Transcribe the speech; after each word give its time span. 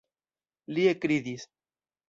Li 0.77 0.87
ekridis. 0.93 1.49